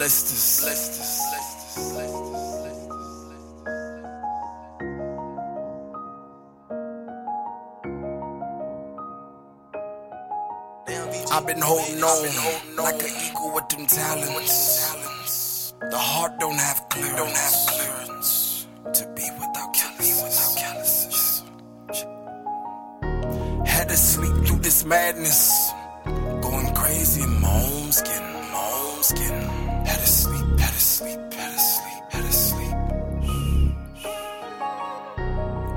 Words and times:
I've 0.00 0.08
been 11.46 11.60
holding 11.60 12.02
on 12.02 12.22
like 12.76 13.02
an 13.02 13.10
eagle 13.10 13.52
with 13.54 13.68
them 13.68 13.86
talents. 13.86 15.74
The 15.90 15.98
heart 15.98 16.40
don't 16.40 16.56
have 16.56 16.88
clearance, 16.88 17.18
don't 17.18 17.36
have 17.36 17.54
clearance 17.68 18.66
to 18.94 19.06
be 19.14 19.28
without 19.38 19.74
calluses. 19.74 21.42
Had 23.66 23.90
to 23.90 23.96
sleep 23.96 24.46
through 24.46 24.60
this 24.60 24.82
madness, 24.86 25.72
going 26.40 26.74
crazy 26.74 27.22
in 27.22 27.38
my 27.42 27.52
own 27.52 27.92
skin, 27.92 28.22
my 28.50 28.70
own 28.82 29.02
skin. 29.02 29.59
Sleep, 31.00 31.18
sleep, 31.32 32.02
sleep, 32.10 32.26
to 32.26 32.30
sleep. 32.30 32.76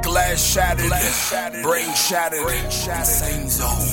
Glass 0.03 0.37
shattered, 0.53 1.63
brain 1.63 1.93
shattered, 1.93 2.45
insane 2.51 3.47
zone. 3.47 3.87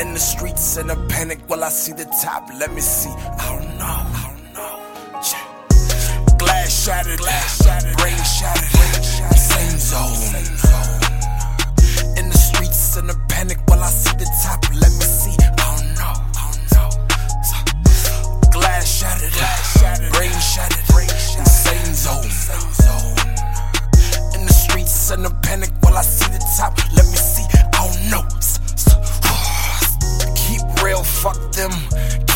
In 0.00 0.12
the 0.12 0.18
streets 0.18 0.76
in 0.76 0.90
a 0.90 0.96
panic 1.06 1.38
while 1.46 1.62
I 1.62 1.68
see 1.68 1.92
the 1.92 2.06
top. 2.20 2.50
Let 2.58 2.72
me 2.74 2.80
see. 2.80 3.10
I 3.10 3.46
don't 3.48 3.78
know. 3.78 4.00
I 4.18 4.22
don't 4.26 4.42
know. 4.54 4.74
Glass 6.38 6.84
shattered, 6.84 7.20
glass 7.20 7.47
top. 26.56 26.76
Let 26.94 27.06
me 27.06 27.16
see. 27.16 27.44
I 27.74 27.86
don't 27.86 28.10
know 28.10 28.38
real, 30.82 31.02
fuck 31.02 31.38
them. 31.52 31.70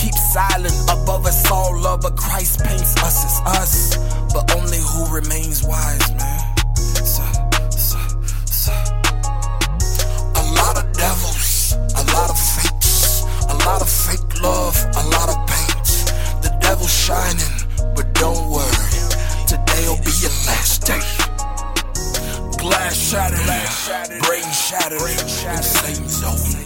Keep 0.00 0.14
silent 0.14 0.74
above 0.90 1.26
us 1.26 1.50
all, 1.50 1.78
love, 1.80 2.02
but 2.02 2.16
Christ 2.16 2.64
paints 2.64 2.96
us 2.98 3.24
as 3.24 3.40
us. 3.58 3.96
But 4.32 4.54
only 4.56 4.78
who 4.78 5.14
remains 5.14 5.62
wise, 5.62 6.14
man. 6.14 6.41
Shattered, 23.12 24.22
brain 24.22 24.42
shattered, 24.52 25.02
insane 25.02 26.08
zone 26.08 26.62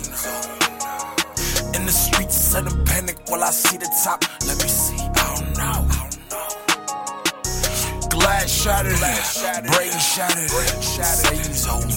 in 1.74 1.84
the 1.84 1.90
streets 1.90 2.54
in 2.54 2.68
a 2.68 2.70
panic 2.84 3.16
while 3.26 3.42
I 3.42 3.50
see 3.50 3.76
the 3.76 3.90
top. 4.04 4.22
Let 4.46 4.62
me 4.62 4.68
see. 4.68 4.96
I 4.96 5.12
don't 5.34 5.56
know. 5.58 5.88
I 5.90 5.98
don't 5.98 6.30
know. 6.30 6.48
Glass 8.10 8.48
shattered, 8.62 9.00
brain 9.72 9.90
shattered, 9.98 10.50
same 10.86 11.52
zone. 11.52 11.90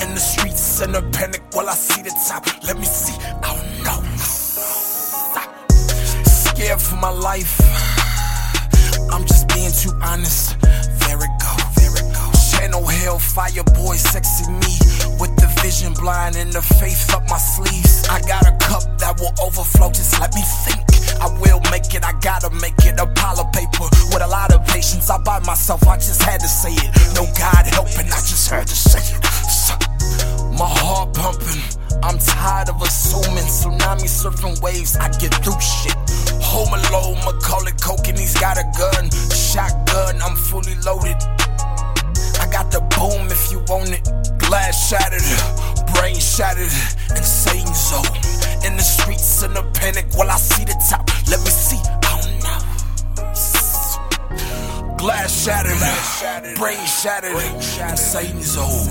In 0.00 0.14
the 0.14 0.20
streets 0.20 0.80
in 0.80 0.94
a 0.94 1.02
panic 1.12 1.42
while 1.52 1.68
I 1.68 1.74
see 1.74 2.00
the 2.00 2.14
top. 2.26 2.46
Let 2.64 2.78
me 2.78 2.86
see. 2.86 3.18
I 3.20 3.52
don't 3.52 3.84
know. 3.84 4.00
Scared 6.24 6.80
for 6.80 6.96
my 6.96 7.10
life. 7.10 7.60
I'm 9.12 9.26
just 9.26 9.46
being 9.48 9.72
too 9.72 9.92
honest. 10.02 10.65
Hellfire 13.16 13.64
boy, 13.72 13.96
sexy 13.96 14.44
me 14.44 14.76
with 15.16 15.32
the 15.40 15.48
vision 15.64 15.94
blind 15.94 16.36
and 16.36 16.52
the 16.52 16.60
faith 16.60 17.08
up 17.14 17.24
my 17.30 17.38
sleeves. 17.38 18.04
I 18.12 18.20
got 18.20 18.44
a 18.44 18.52
cup 18.60 18.84
that 19.00 19.16
will 19.16 19.32
overflow, 19.40 19.88
just 19.88 20.20
let 20.20 20.34
me 20.34 20.44
think. 20.68 20.84
I 21.16 21.32
will 21.40 21.64
make 21.72 21.88
it, 21.96 22.04
I 22.04 22.12
gotta 22.20 22.50
make 22.60 22.76
it. 22.84 23.00
A 23.00 23.06
pile 23.16 23.40
of 23.40 23.48
paper 23.56 23.88
with 24.12 24.20
a 24.20 24.28
lot 24.28 24.52
of 24.52 24.66
patience. 24.66 25.08
I 25.08 25.16
by 25.16 25.40
myself, 25.48 25.88
I 25.88 25.96
just 25.96 26.20
had 26.20 26.40
to 26.40 26.46
say 26.46 26.76
it. 26.76 26.92
No 27.16 27.24
God 27.32 27.64
helping, 27.64 28.04
I 28.12 28.20
just 28.20 28.50
heard 28.52 28.68
to 28.68 28.76
say 28.76 29.00
it. 29.00 29.24
My 30.52 30.68
heart 30.68 31.14
pumping, 31.16 31.64
I'm 32.04 32.18
tired 32.20 32.68
of 32.68 32.82
assuming. 32.82 33.48
Tsunami 33.48 34.12
surfing 34.12 34.60
waves, 34.60 34.94
I 35.00 35.08
get 35.16 35.32
through 35.40 35.56
shit. 35.64 35.96
Home 36.52 36.68
alone, 36.68 37.16
Macaulay 37.24 37.72
Culkin, 37.80 38.18
he's 38.20 38.36
got 38.36 38.60
a 38.60 38.64
gun. 38.76 39.08
Shotgun, 39.32 40.20
I'm 40.20 40.36
fully 40.36 40.76
loaded. 40.84 41.16
You 43.50 43.60
want 43.68 43.90
it. 43.90 44.02
Glass 44.38 44.88
shattered, 44.88 45.22
brain 45.94 46.16
shattered, 46.16 46.72
insane 47.16 47.74
zone. 47.74 48.06
In 48.64 48.76
the 48.76 48.82
streets 48.82 49.42
in 49.42 49.56
a 49.56 49.62
panic 49.72 50.06
while 50.14 50.30
I 50.30 50.36
see 50.36 50.64
the 50.64 50.74
top. 50.90 51.08
Let 51.28 51.40
me 51.40 51.50
see, 51.50 51.78
I 51.78 52.00
don't 52.22 52.38
know. 52.44 52.58
Glass 54.96 55.44
shattered, 55.44 55.78
brain 56.56 56.86
shattered, 56.86 57.36
insane 57.90 58.42
zone. 58.42 58.88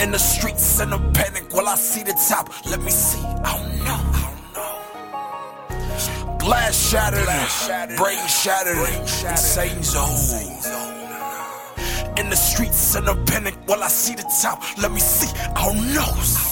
In 0.00 0.10
the 0.12 0.18
streets 0.18 0.80
in 0.80 0.92
a 0.92 0.98
panic 1.12 1.52
while 1.52 1.68
I 1.68 1.76
see 1.76 2.02
the 2.02 2.14
top. 2.28 2.48
Let 2.66 2.80
me 2.82 2.90
see, 2.90 3.20
I 3.20 3.56
don't 3.56 3.78
know. 3.84 4.00
Glass 6.38 6.90
shattered, 6.90 7.26
brain 7.96 8.26
shattered, 8.28 8.78
insane 8.78 9.82
zone 9.82 10.99
the 12.30 12.36
streets 12.36 12.94
in 12.94 13.08
a 13.08 13.14
panic 13.26 13.54
while 13.66 13.82
I 13.82 13.88
see 13.88 14.14
the 14.14 14.22
top. 14.42 14.62
Let 14.78 14.92
me 14.92 15.00
see, 15.00 15.30
don't 15.54 15.94
know. 15.94 16.49